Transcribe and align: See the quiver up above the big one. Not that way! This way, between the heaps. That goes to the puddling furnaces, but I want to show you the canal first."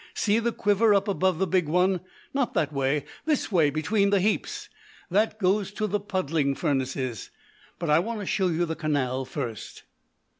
See 0.15 0.39
the 0.39 0.51
quiver 0.51 0.95
up 0.95 1.07
above 1.07 1.37
the 1.37 1.45
big 1.45 1.67
one. 1.67 2.01
Not 2.33 2.55
that 2.55 2.73
way! 2.73 3.05
This 3.25 3.51
way, 3.51 3.69
between 3.69 4.09
the 4.09 4.19
heaps. 4.19 4.67
That 5.11 5.37
goes 5.37 5.69
to 5.73 5.85
the 5.85 5.99
puddling 5.99 6.55
furnaces, 6.55 7.29
but 7.77 7.91
I 7.91 7.99
want 7.99 8.19
to 8.21 8.25
show 8.25 8.47
you 8.47 8.65
the 8.65 8.75
canal 8.75 9.25
first." 9.25 9.83